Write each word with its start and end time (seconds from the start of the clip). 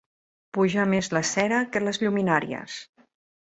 Pujar 0.57 0.85
més 0.93 1.09
la 1.17 1.21
cera 1.33 1.59
que 1.77 1.83
les 1.89 2.01
lluminàries. 2.05 2.81